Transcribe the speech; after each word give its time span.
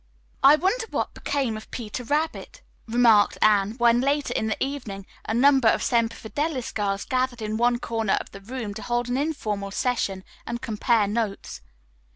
"I 0.41 0.55
wonder 0.55 0.87
what 0.89 1.13
became 1.13 1.55
of 1.55 1.69
'Peter 1.69 2.03
Rabbit'?" 2.03 2.63
remarked 2.87 3.37
Anne, 3.39 3.73
when, 3.77 4.01
later 4.01 4.33
in 4.33 4.47
the 4.47 4.57
evening, 4.59 5.05
a 5.25 5.33
number 5.35 5.67
of 5.67 5.83
Semper 5.83 6.15
Fidelis 6.15 6.71
girls 6.71 7.05
gathered 7.05 7.39
in 7.43 7.55
one 7.55 7.77
corner 7.77 8.17
of 8.19 8.31
the 8.31 8.41
room 8.41 8.73
to 8.73 8.81
hold 8.81 9.09
an 9.09 9.17
informal 9.17 9.69
session 9.69 10.23
and 10.47 10.59
compare 10.59 11.05
notes. 11.07 11.61